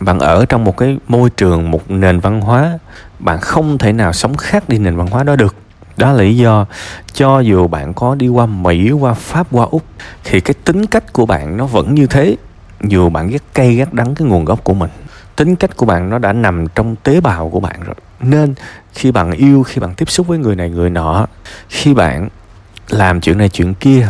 Bạn 0.00 0.18
ở 0.18 0.46
trong 0.46 0.64
một 0.64 0.76
cái 0.76 0.98
môi 1.08 1.30
trường, 1.30 1.70
một 1.70 1.90
nền 1.90 2.20
văn 2.20 2.40
hóa, 2.40 2.78
bạn 3.18 3.38
không 3.40 3.78
thể 3.78 3.92
nào 3.92 4.12
sống 4.12 4.36
khác 4.36 4.68
đi 4.68 4.78
nền 4.78 4.96
văn 4.96 5.06
hóa 5.06 5.22
đó 5.24 5.36
được 5.36 5.56
đó 5.96 6.12
là 6.12 6.22
lý 6.22 6.36
do 6.36 6.66
cho 7.12 7.40
dù 7.40 7.66
bạn 7.66 7.94
có 7.94 8.14
đi 8.14 8.28
qua 8.28 8.46
mỹ, 8.46 8.90
qua 8.90 9.14
pháp, 9.14 9.46
qua 9.50 9.66
úc, 9.70 9.82
thì 10.24 10.40
cái 10.40 10.54
tính 10.64 10.86
cách 10.86 11.12
của 11.12 11.26
bạn 11.26 11.56
nó 11.56 11.66
vẫn 11.66 11.94
như 11.94 12.06
thế. 12.06 12.36
Dù 12.80 13.08
bạn 13.08 13.28
ghét 13.28 13.42
cay, 13.54 13.74
ghét 13.74 13.92
đắng 13.92 14.14
cái 14.14 14.28
nguồn 14.28 14.44
gốc 14.44 14.64
của 14.64 14.74
mình, 14.74 14.90
tính 15.36 15.56
cách 15.56 15.76
của 15.76 15.86
bạn 15.86 16.10
nó 16.10 16.18
đã 16.18 16.32
nằm 16.32 16.66
trong 16.74 16.96
tế 16.96 17.20
bào 17.20 17.48
của 17.50 17.60
bạn 17.60 17.80
rồi. 17.84 17.94
Nên 18.20 18.54
khi 18.92 19.12
bạn 19.12 19.30
yêu, 19.32 19.62
khi 19.62 19.80
bạn 19.80 19.94
tiếp 19.94 20.10
xúc 20.10 20.26
với 20.26 20.38
người 20.38 20.56
này, 20.56 20.70
người 20.70 20.90
nọ, 20.90 21.26
khi 21.68 21.94
bạn 21.94 22.28
làm 22.88 23.20
chuyện 23.20 23.38
này, 23.38 23.48
chuyện 23.48 23.74
kia, 23.74 24.08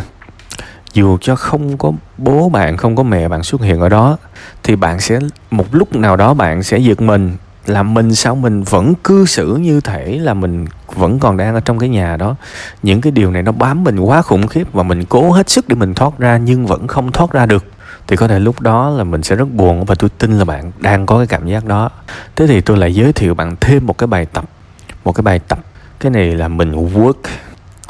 dù 0.93 1.17
cho 1.21 1.35
không 1.35 1.77
có 1.77 1.91
bố 2.17 2.49
bạn, 2.49 2.77
không 2.77 2.95
có 2.95 3.03
mẹ 3.03 3.27
bạn 3.27 3.43
xuất 3.43 3.61
hiện 3.61 3.79
ở 3.79 3.89
đó, 3.89 4.17
thì 4.63 4.75
bạn 4.75 4.99
sẽ, 4.99 5.19
một 5.51 5.65
lúc 5.71 5.95
nào 5.95 6.15
đó 6.15 6.33
bạn 6.33 6.63
sẽ 6.63 6.77
giật 6.77 7.01
mình 7.01 7.35
là 7.69 7.83
mình 7.83 8.15
sao 8.15 8.35
mình 8.35 8.63
vẫn 8.63 8.93
cư 9.03 9.25
xử 9.25 9.55
như 9.55 9.81
thể 9.81 10.19
là 10.21 10.33
mình 10.33 10.65
vẫn 10.95 11.19
còn 11.19 11.37
đang 11.37 11.53
ở 11.53 11.59
trong 11.59 11.79
cái 11.79 11.89
nhà 11.89 12.17
đó. 12.17 12.35
Những 12.83 13.01
cái 13.01 13.11
điều 13.11 13.31
này 13.31 13.43
nó 13.43 13.51
bám 13.51 13.83
mình 13.83 13.99
quá 13.99 14.21
khủng 14.21 14.47
khiếp 14.47 14.73
và 14.73 14.83
mình 14.83 15.05
cố 15.05 15.31
hết 15.31 15.49
sức 15.49 15.67
để 15.67 15.75
mình 15.75 15.93
thoát 15.93 16.19
ra 16.19 16.37
nhưng 16.37 16.65
vẫn 16.65 16.87
không 16.87 17.11
thoát 17.11 17.31
ra 17.31 17.45
được. 17.45 17.65
Thì 18.07 18.15
có 18.15 18.27
thể 18.27 18.39
lúc 18.39 18.61
đó 18.61 18.89
là 18.89 19.03
mình 19.03 19.23
sẽ 19.23 19.35
rất 19.35 19.51
buồn 19.53 19.85
và 19.85 19.95
tôi 19.95 20.09
tin 20.09 20.37
là 20.37 20.45
bạn 20.45 20.71
đang 20.79 21.05
có 21.05 21.17
cái 21.17 21.27
cảm 21.27 21.47
giác 21.47 21.65
đó. 21.65 21.89
Thế 22.35 22.47
thì 22.47 22.61
tôi 22.61 22.77
lại 22.77 22.95
giới 22.95 23.13
thiệu 23.13 23.33
bạn 23.33 23.55
thêm 23.61 23.85
một 23.85 23.97
cái 23.97 24.07
bài 24.07 24.25
tập, 24.25 24.45
một 25.03 25.11
cái 25.11 25.21
bài 25.21 25.39
tập. 25.39 25.59
Cái 25.99 26.11
này 26.11 26.35
là 26.35 26.47
mình 26.47 26.71
work 26.71 27.13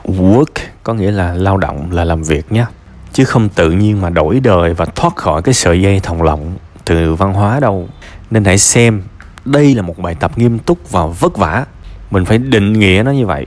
work 0.03 0.45
có 0.83 0.93
nghĩa 0.93 1.11
là 1.11 1.33
lao 1.33 1.57
động, 1.57 1.91
là 1.91 2.03
làm 2.03 2.23
việc 2.23 2.51
nhé. 2.51 2.65
Chứ 3.13 3.25
không 3.25 3.49
tự 3.49 3.71
nhiên 3.71 4.01
mà 4.01 4.09
đổi 4.09 4.39
đời 4.39 4.73
và 4.73 4.85
thoát 4.85 5.15
khỏi 5.15 5.41
cái 5.41 5.53
sợi 5.53 5.81
dây 5.81 5.99
thòng 5.99 6.21
lọng 6.21 6.55
từ 6.85 7.15
văn 7.15 7.33
hóa 7.33 7.59
đâu. 7.59 7.89
Nên 8.31 8.45
hãy 8.45 8.57
xem 8.57 9.01
đây 9.47 9.75
là 9.75 9.81
một 9.81 9.97
bài 9.97 10.15
tập 10.15 10.37
nghiêm 10.37 10.59
túc 10.59 10.91
và 10.91 11.05
vất 11.05 11.37
vả. 11.37 11.65
Mình 12.11 12.25
phải 12.25 12.37
định 12.37 12.73
nghĩa 12.73 13.01
nó 13.05 13.11
như 13.11 13.25
vậy, 13.25 13.45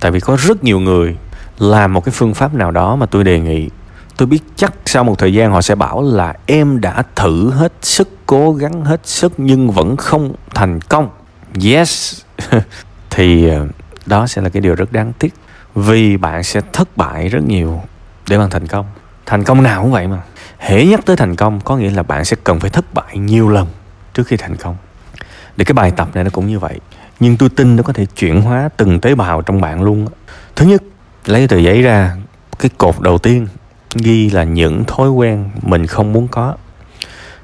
tại 0.00 0.10
vì 0.10 0.20
có 0.20 0.36
rất 0.40 0.64
nhiều 0.64 0.80
người 0.80 1.16
làm 1.58 1.92
một 1.92 2.04
cái 2.04 2.12
phương 2.12 2.34
pháp 2.34 2.54
nào 2.54 2.70
đó 2.70 2.96
mà 2.96 3.06
tôi 3.06 3.24
đề 3.24 3.40
nghị. 3.40 3.68
Tôi 4.16 4.26
biết 4.26 4.42
chắc 4.56 4.72
sau 4.86 5.04
một 5.04 5.18
thời 5.18 5.34
gian 5.34 5.52
họ 5.52 5.62
sẽ 5.62 5.74
bảo 5.74 6.02
là 6.02 6.34
em 6.46 6.80
đã 6.80 7.02
thử 7.16 7.50
hết 7.50 7.72
sức, 7.82 8.08
cố 8.26 8.52
gắng 8.52 8.84
hết 8.84 9.06
sức 9.06 9.32
nhưng 9.36 9.70
vẫn 9.70 9.96
không 9.96 10.32
thành 10.54 10.80
công. 10.80 11.08
Yes. 11.64 12.20
Thì 13.10 13.48
ờ, 13.48 13.66
đó 14.06 14.26
sẽ 14.26 14.42
là 14.42 14.48
cái 14.48 14.60
điều 14.60 14.74
rất 14.74 14.92
đáng 14.92 15.12
tiếc, 15.18 15.34
vì 15.74 16.16
bạn 16.16 16.44
sẽ 16.44 16.60
thất 16.72 16.96
bại 16.96 17.28
rất 17.28 17.42
nhiều 17.46 17.82
để 18.28 18.38
bạn 18.38 18.50
thành 18.50 18.66
công. 18.66 18.86
Thành 19.26 19.44
công 19.44 19.62
nào 19.62 19.82
cũng 19.82 19.92
vậy 19.92 20.08
mà. 20.08 20.22
Hễ 20.58 20.86
nhắc 20.86 21.00
tới 21.06 21.16
thành 21.16 21.36
công 21.36 21.60
có 21.60 21.76
nghĩa 21.76 21.90
là 21.90 22.02
bạn 22.02 22.24
sẽ 22.24 22.36
cần 22.44 22.60
phải 22.60 22.70
thất 22.70 22.94
bại 22.94 23.18
nhiều 23.18 23.48
lần 23.48 23.66
trước 24.14 24.26
khi 24.26 24.36
thành 24.36 24.56
công 24.56 24.76
để 25.56 25.64
cái 25.64 25.72
bài 25.72 25.90
tập 25.96 26.08
này 26.14 26.24
nó 26.24 26.30
cũng 26.30 26.46
như 26.46 26.58
vậy. 26.58 26.80
Nhưng 27.20 27.36
tôi 27.36 27.48
tin 27.48 27.76
nó 27.76 27.82
có 27.82 27.92
thể 27.92 28.06
chuyển 28.06 28.42
hóa 28.42 28.68
từng 28.76 29.00
tế 29.00 29.14
bào 29.14 29.42
trong 29.42 29.60
bạn 29.60 29.82
luôn 29.82 30.06
thứ 30.56 30.66
nhất, 30.66 30.82
lấy 31.26 31.48
tờ 31.48 31.56
giấy 31.56 31.82
ra, 31.82 32.16
cái 32.58 32.70
cột 32.78 33.00
đầu 33.00 33.18
tiên 33.18 33.46
ghi 33.94 34.30
là 34.30 34.44
những 34.44 34.84
thói 34.84 35.10
quen 35.10 35.50
mình 35.62 35.86
không 35.86 36.12
muốn 36.12 36.28
có. 36.28 36.56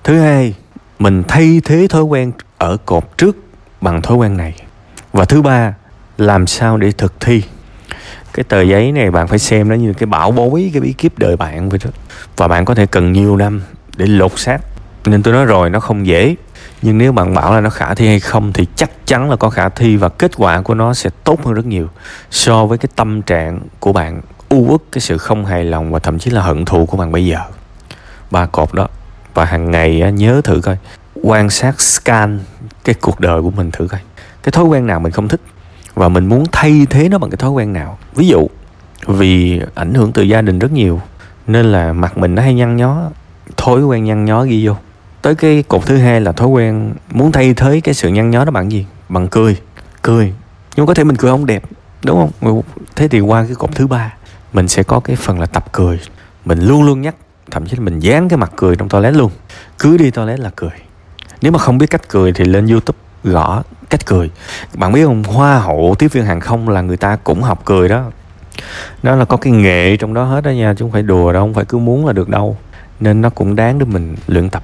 Thứ 0.05 0.19
hai, 0.19 0.55
mình 0.99 1.23
thay 1.29 1.61
thế 1.65 1.87
thói 1.91 2.03
quen 2.03 2.33
ở 2.59 2.77
cột 2.77 3.19
trước 3.19 3.37
bằng 3.81 4.03
thói 4.03 4.17
quen 4.17 4.37
này. 4.37 4.55
Và 5.13 5.25
thứ 5.25 5.43
ba, 5.43 5.75
làm 6.19 6.47
sao 6.47 6.77
để 6.77 6.93
thực 6.93 7.21
thi. 7.21 7.43
Cái 8.33 8.45
tờ 8.45 8.63
giấy 8.63 8.93
này 8.93 9.11
bạn 9.11 9.29
phải 9.29 9.39
xem 9.39 9.69
nó 9.69 9.75
như 9.75 9.93
cái 9.93 10.07
bảo 10.07 10.31
bối, 10.31 10.71
cái 10.73 10.81
bí 10.81 10.93
kíp 10.93 11.19
đời 11.19 11.37
bạn 11.37 11.69
vậy 11.69 11.81
đó. 11.85 11.91
Và 12.37 12.49
bạn 12.49 12.65
có 12.65 12.75
thể 12.75 12.87
cần 12.87 13.13
nhiều 13.13 13.37
năm 13.37 13.63
để 13.97 14.07
lột 14.07 14.39
xác. 14.39 14.59
Nên 15.05 15.23
tôi 15.23 15.35
nói 15.35 15.45
rồi, 15.45 15.71
nó 15.71 15.81
không 15.81 16.07
dễ 16.07 16.37
nhưng 16.83 16.99
nếu 16.99 17.13
bạn 17.13 17.35
bảo 17.35 17.55
là 17.55 17.61
nó 17.61 17.71
khả 17.71 17.95
thi 17.95 18.07
hay 18.07 18.21
không 18.21 18.53
thì 18.53 18.67
chắc 18.77 18.91
chắn 19.07 19.31
là 19.31 19.37
có 19.37 19.51
khả 19.51 19.69
thi 19.69 19.97
và 19.97 20.09
kết 20.09 20.31
quả 20.37 20.61
của 20.61 20.75
nó 20.75 20.95
sẽ 20.95 21.11
tốt 21.25 21.45
hơn 21.45 21.55
rất 21.55 21.67
nhiều 21.67 21.89
so 22.31 22.67
với 22.67 22.79
cái 22.79 22.89
tâm 22.97 23.23
trạng 23.23 23.61
của 23.81 23.93
bạn, 23.93 24.21
u 24.49 24.67
uất 24.69 24.81
cái 24.93 25.01
sự 25.01 25.19
không 25.19 25.45
hài 25.45 25.65
lòng 25.65 25.93
và 25.93 25.99
thậm 25.99 26.19
chí 26.19 26.31
là 26.31 26.43
hận 26.43 26.65
thù 26.65 26.87
của 26.87 26.97
bạn 26.97 27.13
bây 27.13 27.27
giờ. 27.27 27.39
Ba 28.31 28.47
cột 28.47 28.75
đó. 28.75 28.89
Và 29.35 29.45
hàng 29.45 29.71
ngày 29.71 30.13
nhớ 30.13 30.41
thử 30.45 30.61
coi. 30.61 30.77
Quan 31.23 31.51
sát, 31.51 31.81
scan 31.81 32.41
cái 32.85 32.95
cuộc 32.95 33.21
đời 33.21 33.43
của 33.43 33.51
mình 33.51 33.71
thử 33.71 33.87
coi. 33.87 34.01
Cái 34.43 34.53
thói 34.53 34.65
quen 34.65 34.87
nào 34.87 35.01
mình 35.01 35.13
không 35.13 35.29
thích? 35.29 35.41
Và 35.95 36.09
mình 36.09 36.27
muốn 36.27 36.45
thay 36.53 36.87
thế 36.91 37.09
nó 37.09 37.19
bằng 37.19 37.31
cái 37.31 37.37
thói 37.37 37.51
quen 37.51 37.73
nào? 37.73 37.99
Ví 38.15 38.29
dụ, 38.29 38.49
vì 39.07 39.61
ảnh 39.75 39.95
hưởng 39.95 40.13
từ 40.13 40.23
gia 40.23 40.43
đình 40.43 40.59
rất 40.59 40.73
nhiều, 40.73 41.01
nên 41.47 41.67
là 41.67 41.93
mặt 41.93 42.19
mình 42.19 42.35
nó 42.35 42.43
hay 42.43 42.55
nhăn 42.55 42.77
nhó, 42.77 43.11
thói 43.57 43.83
quen 43.83 44.05
nhăn 44.05 44.25
nhó 44.25 44.45
ghi 44.45 44.67
vô 44.67 44.75
tới 45.27 45.35
cái 45.35 45.65
cột 45.69 45.87
thứ 45.87 45.97
hai 45.97 46.21
là 46.21 46.33
thói 46.33 46.49
quen 46.49 46.95
muốn 47.11 47.33
thay 47.33 47.55
thế 47.55 47.81
cái 47.81 47.95
sự 47.95 48.09
nhăn 48.09 48.31
nhó 48.31 48.45
đó 48.45 48.51
bằng 48.51 48.73
gì? 48.73 48.87
Bằng 49.09 49.29
cười. 49.29 49.57
Cười. 50.03 50.33
Nhưng 50.77 50.87
có 50.87 50.95
thể 50.95 51.05
mình 51.05 51.17
cười 51.17 51.31
không 51.31 51.47
đẹp, 51.47 51.63
đúng 52.05 52.31
không? 52.41 52.63
Thế 52.97 53.09
thì 53.09 53.21
qua 53.21 53.45
cái 53.45 53.55
cột 53.55 53.75
thứ 53.75 53.87
ba, 53.87 54.15
mình 54.53 54.69
sẽ 54.69 54.83
có 54.83 55.01
cái 55.01 55.17
phần 55.17 55.41
là 55.41 55.47
tập 55.47 55.65
cười. 55.73 56.01
Mình 56.45 56.61
luôn 56.61 56.83
luôn 56.83 57.01
nhắc, 57.01 57.15
thậm 57.51 57.67
chí 57.67 57.77
là 57.77 57.83
mình 57.83 58.01
dán 58.01 58.29
cái 58.29 58.37
mặt 58.37 58.53
cười 58.57 58.77
trong 58.77 58.89
toilet 58.89 59.15
luôn. 59.15 59.31
Cứ 59.79 59.97
đi 59.97 60.11
toilet 60.11 60.41
là 60.41 60.51
cười. 60.57 60.71
Nếu 61.43 61.53
mà 61.53 61.59
không 61.59 61.79
biết 61.79 61.91
cách 61.91 62.09
cười 62.09 62.33
thì 62.33 62.45
lên 62.45 62.67
youtube 62.67 62.99
gõ 63.25 63.63
cách 63.91 64.07
cười. 64.07 64.31
Bạn 64.75 64.93
biết 64.93 65.05
không? 65.05 65.23
Hoa 65.23 65.59
hậu, 65.59 65.95
tiếp 65.99 66.13
viên 66.13 66.25
hàng 66.25 66.41
không 66.41 66.69
là 66.69 66.81
người 66.81 66.97
ta 66.97 67.17
cũng 67.25 67.43
học 67.43 67.63
cười 67.65 67.89
đó. 67.89 68.11
Nó 69.03 69.17
là 69.17 69.25
có 69.25 69.37
cái 69.37 69.53
nghệ 69.53 69.97
trong 69.97 70.15
đó 70.15 70.25
hết 70.25 70.45
đó 70.45 70.51
nha, 70.51 70.75
chứ 70.75 70.85
không 70.85 70.93
phải 70.93 71.03
đùa 71.03 71.33
đâu, 71.33 71.43
không 71.43 71.55
phải 71.55 71.65
cứ 71.65 71.79
muốn 71.79 72.07
là 72.07 72.13
được 72.13 72.29
đâu. 72.29 72.57
Nên 73.01 73.21
nó 73.21 73.31
cũng 73.31 73.57
đáng 73.57 73.79
để 73.79 73.87
mình 73.87 74.17
luyện 74.27 74.51
tập 74.51 74.63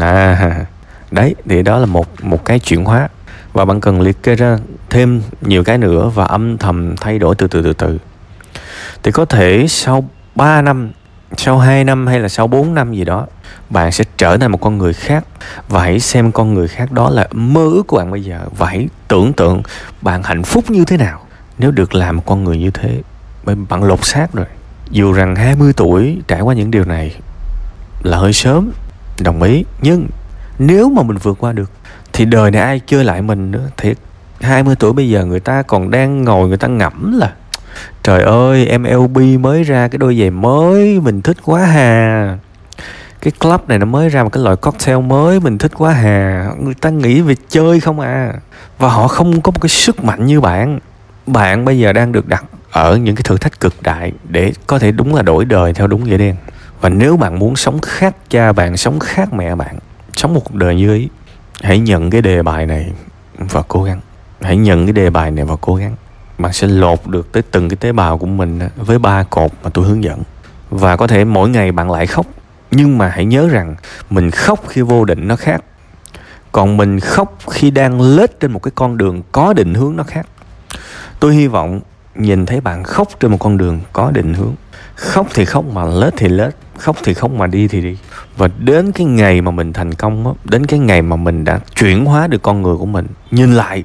à 0.00 0.66
đấy, 1.10 1.34
thì 1.48 1.62
đó 1.62 1.78
là 1.78 1.86
một 1.86 2.06
một 2.22 2.44
cái 2.44 2.58
chuyển 2.58 2.84
hóa. 2.84 3.08
Và 3.52 3.64
bạn 3.64 3.80
cần 3.80 4.00
liệt 4.00 4.22
kê 4.22 4.34
ra 4.34 4.58
thêm 4.90 5.22
nhiều 5.40 5.64
cái 5.64 5.78
nữa 5.78 6.10
và 6.14 6.24
âm 6.24 6.58
thầm 6.58 6.96
thay 6.96 7.18
đổi 7.18 7.34
từ 7.34 7.46
từ 7.46 7.62
từ 7.62 7.72
từ. 7.72 7.98
Thì 9.02 9.12
có 9.12 9.24
thể 9.24 9.66
sau 9.68 10.04
3 10.34 10.62
năm, 10.62 10.90
sau 11.36 11.58
2 11.58 11.84
năm 11.84 12.06
hay 12.06 12.20
là 12.20 12.28
sau 12.28 12.46
4 12.46 12.74
năm 12.74 12.92
gì 12.92 13.04
đó, 13.04 13.26
bạn 13.70 13.92
sẽ 13.92 14.04
trở 14.16 14.36
thành 14.36 14.52
một 14.52 14.60
con 14.60 14.78
người 14.78 14.92
khác. 14.92 15.24
Và 15.68 15.82
hãy 15.82 16.00
xem 16.00 16.32
con 16.32 16.54
người 16.54 16.68
khác 16.68 16.92
đó 16.92 17.10
là 17.10 17.26
mơ 17.32 17.64
ước 17.64 17.86
của 17.86 17.96
bạn 17.96 18.10
bây 18.10 18.24
giờ. 18.24 18.40
Và 18.58 18.66
hãy 18.66 18.88
tưởng 19.08 19.32
tượng 19.32 19.62
bạn 20.00 20.22
hạnh 20.22 20.42
phúc 20.42 20.70
như 20.70 20.84
thế 20.84 20.96
nào 20.96 21.20
nếu 21.58 21.70
được 21.70 21.94
làm 21.94 22.16
một 22.16 22.22
con 22.26 22.44
người 22.44 22.58
như 22.58 22.70
thế. 22.70 23.00
Bởi 23.44 23.54
bạn 23.68 23.84
lột 23.84 24.04
xác 24.04 24.32
rồi. 24.32 24.46
Dù 24.90 25.12
rằng 25.12 25.36
20 25.36 25.72
tuổi 25.72 26.18
trải 26.28 26.40
qua 26.40 26.54
những 26.54 26.70
điều 26.70 26.84
này 26.84 27.16
là 28.02 28.18
hơi 28.18 28.32
sớm 28.32 28.70
đồng 29.20 29.42
ý. 29.42 29.64
Nhưng 29.80 30.06
nếu 30.58 30.88
mà 30.88 31.02
mình 31.02 31.16
vượt 31.16 31.38
qua 31.40 31.52
được, 31.52 31.70
thì 32.12 32.24
đời 32.24 32.50
này 32.50 32.62
ai 32.62 32.80
chơi 32.86 33.04
lại 33.04 33.22
mình 33.22 33.50
nữa? 33.50 33.68
Thiệt 33.76 33.98
20 34.40 34.74
tuổi 34.78 34.92
bây 34.92 35.08
giờ 35.08 35.24
người 35.24 35.40
ta 35.40 35.62
còn 35.62 35.90
đang 35.90 36.24
ngồi, 36.24 36.48
người 36.48 36.56
ta 36.56 36.68
ngẫm 36.68 37.18
là, 37.18 37.32
trời 38.02 38.22
ơi 38.22 38.66
em 38.66 38.84
LB 38.84 39.18
mới 39.40 39.62
ra 39.62 39.88
cái 39.88 39.98
đôi 39.98 40.18
giày 40.18 40.30
mới, 40.30 41.00
mình 41.00 41.22
thích 41.22 41.36
quá 41.44 41.60
hà. 41.60 42.38
Cái 43.20 43.32
club 43.40 43.60
này 43.68 43.78
nó 43.78 43.86
mới 43.86 44.08
ra 44.08 44.22
một 44.22 44.32
cái 44.32 44.42
loại 44.42 44.56
cocktail 44.56 44.98
mới, 44.98 45.40
mình 45.40 45.58
thích 45.58 45.72
quá 45.74 45.92
hà. 45.92 46.48
Người 46.60 46.74
ta 46.74 46.90
nghĩ 46.90 47.20
về 47.20 47.34
chơi 47.48 47.80
không 47.80 48.00
à. 48.00 48.32
Và 48.78 48.88
họ 48.88 49.08
không 49.08 49.40
có 49.40 49.50
một 49.50 49.60
cái 49.60 49.68
sức 49.68 50.04
mạnh 50.04 50.26
như 50.26 50.40
bạn. 50.40 50.78
Bạn 51.26 51.64
bây 51.64 51.78
giờ 51.78 51.92
đang 51.92 52.12
được 52.12 52.28
đặt 52.28 52.44
ở 52.70 52.96
những 52.96 53.16
cái 53.16 53.22
thử 53.22 53.38
thách 53.38 53.60
cực 53.60 53.82
đại 53.82 54.12
để 54.28 54.52
có 54.66 54.78
thể 54.78 54.92
đúng 54.92 55.14
là 55.14 55.22
đổi 55.22 55.44
đời 55.44 55.72
theo 55.72 55.86
đúng 55.86 56.04
nghĩa 56.04 56.18
đen 56.18 56.36
và 56.82 56.88
nếu 56.88 57.16
bạn 57.16 57.38
muốn 57.38 57.56
sống 57.56 57.80
khác 57.80 58.16
cha 58.30 58.52
bạn, 58.52 58.76
sống 58.76 59.00
khác 59.00 59.32
mẹ 59.32 59.54
bạn, 59.54 59.78
sống 60.16 60.34
một 60.34 60.40
cuộc 60.44 60.54
đời 60.54 60.74
như 60.74 60.94
ý, 60.94 61.08
hãy 61.62 61.78
nhận 61.78 62.10
cái 62.10 62.22
đề 62.22 62.42
bài 62.42 62.66
này 62.66 62.92
và 63.38 63.62
cố 63.68 63.82
gắng. 63.82 64.00
Hãy 64.40 64.56
nhận 64.56 64.86
cái 64.86 64.92
đề 64.92 65.10
bài 65.10 65.30
này 65.30 65.44
và 65.44 65.56
cố 65.60 65.74
gắng. 65.74 65.96
Bạn 66.38 66.52
sẽ 66.52 66.66
lột 66.66 67.06
được 67.06 67.32
tới 67.32 67.42
từng 67.42 67.68
cái 67.68 67.76
tế 67.76 67.92
bào 67.92 68.18
của 68.18 68.26
mình 68.26 68.60
với 68.76 68.98
ba 68.98 69.22
cột 69.22 69.50
mà 69.62 69.70
tôi 69.70 69.84
hướng 69.84 70.04
dẫn. 70.04 70.22
Và 70.70 70.96
có 70.96 71.06
thể 71.06 71.24
mỗi 71.24 71.48
ngày 71.48 71.72
bạn 71.72 71.90
lại 71.90 72.06
khóc. 72.06 72.26
Nhưng 72.70 72.98
mà 72.98 73.08
hãy 73.08 73.24
nhớ 73.24 73.48
rằng 73.48 73.76
mình 74.10 74.30
khóc 74.30 74.60
khi 74.68 74.82
vô 74.82 75.04
định 75.04 75.28
nó 75.28 75.36
khác. 75.36 75.64
Còn 76.52 76.76
mình 76.76 77.00
khóc 77.00 77.38
khi 77.50 77.70
đang 77.70 78.00
lết 78.00 78.40
trên 78.40 78.52
một 78.52 78.62
cái 78.62 78.72
con 78.74 78.96
đường 78.96 79.22
có 79.32 79.52
định 79.52 79.74
hướng 79.74 79.96
nó 79.96 80.02
khác. 80.02 80.26
Tôi 81.20 81.34
hy 81.34 81.46
vọng 81.46 81.80
nhìn 82.14 82.46
thấy 82.46 82.60
bạn 82.60 82.84
khóc 82.84 83.08
trên 83.20 83.30
một 83.30 83.36
con 83.40 83.58
đường 83.58 83.80
có 83.92 84.10
định 84.10 84.34
hướng. 84.34 84.54
Khóc 84.94 85.26
thì 85.34 85.44
khóc 85.44 85.64
mà 85.64 85.84
lết 85.84 86.14
thì 86.16 86.28
lết, 86.28 86.54
khóc 86.78 86.96
thì 87.04 87.14
khóc 87.14 87.30
mà 87.30 87.46
đi 87.46 87.68
thì 87.68 87.80
đi. 87.80 87.96
Và 88.36 88.48
đến 88.58 88.92
cái 88.92 89.06
ngày 89.06 89.40
mà 89.40 89.50
mình 89.50 89.72
thành 89.72 89.94
công 89.94 90.26
á, 90.26 90.32
đến 90.44 90.66
cái 90.66 90.78
ngày 90.78 91.02
mà 91.02 91.16
mình 91.16 91.44
đã 91.44 91.60
chuyển 91.76 92.04
hóa 92.04 92.26
được 92.26 92.42
con 92.42 92.62
người 92.62 92.76
của 92.76 92.86
mình, 92.86 93.06
nhìn 93.30 93.54
lại 93.54 93.84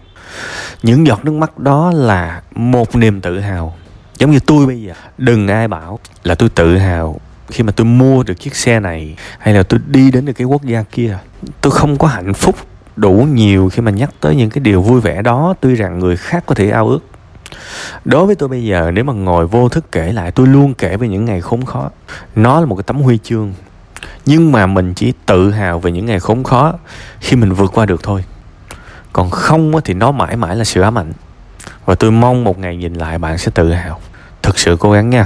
những 0.83 1.07
giọt 1.07 1.25
nước 1.25 1.33
mắt 1.33 1.59
đó 1.59 1.91
là 1.95 2.41
một 2.55 2.95
niềm 2.95 3.21
tự 3.21 3.39
hào. 3.39 3.75
Giống 4.17 4.31
như 4.31 4.39
tôi 4.39 4.65
bây 4.65 4.81
giờ, 4.81 4.93
đừng 5.17 5.47
ai 5.47 5.67
bảo 5.67 5.99
là 6.23 6.35
tôi 6.35 6.49
tự 6.49 6.77
hào 6.77 7.19
khi 7.47 7.63
mà 7.63 7.71
tôi 7.71 7.85
mua 7.85 8.23
được 8.23 8.39
chiếc 8.39 8.55
xe 8.55 8.79
này 8.79 9.15
hay 9.39 9.53
là 9.53 9.63
tôi 9.63 9.79
đi 9.87 10.11
đến 10.11 10.25
được 10.25 10.33
cái 10.33 10.45
quốc 10.45 10.63
gia 10.63 10.83
kia. 10.83 11.17
Tôi 11.61 11.71
không 11.71 11.97
có 11.97 12.07
hạnh 12.07 12.33
phúc 12.33 12.55
đủ 12.95 13.27
nhiều 13.31 13.69
khi 13.69 13.81
mà 13.81 13.91
nhắc 13.91 14.09
tới 14.19 14.35
những 14.35 14.49
cái 14.49 14.59
điều 14.59 14.81
vui 14.81 15.01
vẻ 15.01 15.21
đó, 15.21 15.53
tuy 15.61 15.75
rằng 15.75 15.99
người 15.99 16.17
khác 16.17 16.43
có 16.45 16.55
thể 16.55 16.69
ao 16.69 16.87
ước 16.87 16.99
đối 18.05 18.25
với 18.25 18.35
tôi 18.35 18.49
bây 18.49 18.63
giờ, 18.63 18.91
nếu 18.93 19.03
mà 19.03 19.13
ngồi 19.13 19.47
vô 19.47 19.69
thức 19.69 19.91
kể 19.91 20.13
lại, 20.13 20.31
tôi 20.31 20.47
luôn 20.47 20.73
kể 20.73 20.97
về 20.97 21.07
những 21.07 21.25
ngày 21.25 21.41
khốn 21.41 21.65
khó. 21.65 21.89
Nó 22.35 22.59
là 22.59 22.65
một 22.65 22.75
cái 22.75 22.83
tấm 22.83 23.01
huy 23.01 23.17
chương, 23.23 23.53
nhưng 24.25 24.51
mà 24.51 24.65
mình 24.65 24.93
chỉ 24.93 25.13
tự 25.25 25.51
hào 25.51 25.79
về 25.79 25.91
những 25.91 26.05
ngày 26.05 26.19
khốn 26.19 26.43
khó 26.43 26.73
khi 27.19 27.35
mình 27.35 27.53
vượt 27.53 27.71
qua 27.73 27.85
được 27.85 28.03
thôi. 28.03 28.23
Còn 29.13 29.29
không 29.29 29.73
thì 29.83 29.93
nó 29.93 30.11
mãi 30.11 30.35
mãi 30.35 30.55
là 30.55 30.63
sự 30.63 30.81
ám 30.81 30.97
ảnh. 30.97 31.13
Và 31.85 31.95
tôi 31.95 32.11
mong 32.11 32.43
một 32.43 32.59
ngày 32.59 32.77
nhìn 32.77 32.93
lại 32.93 33.19
bạn 33.19 33.37
sẽ 33.37 33.51
tự 33.51 33.71
hào. 33.73 33.99
Thực 34.41 34.59
sự 34.59 34.77
cố 34.79 34.91
gắng 34.91 35.09
nha. 35.09 35.25